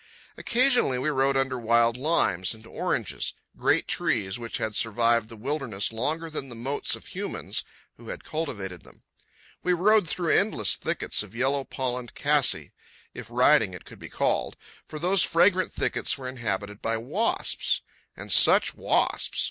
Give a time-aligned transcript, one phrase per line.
[0.35, 6.27] Occasionally we rode under wild limes and oranges—great trees which had survived the wilderness longer
[6.27, 7.63] than the motes of humans
[7.97, 9.03] who had cultivated them.
[9.61, 14.97] We rode through endless thickets of yellow pollened cassi—if riding it could be called; for
[14.97, 17.81] those fragrant thickets were inhabited by wasps.
[18.17, 19.39] And such wasps!